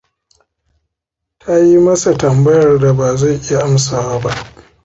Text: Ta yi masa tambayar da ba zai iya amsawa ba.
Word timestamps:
Ta 1.41 1.53
yi 1.57 1.77
masa 1.85 2.17
tambayar 2.17 2.79
da 2.79 2.93
ba 2.93 3.15
zai 3.15 3.37
iya 3.41 3.59
amsawa 3.63 4.19
ba. 4.21 4.31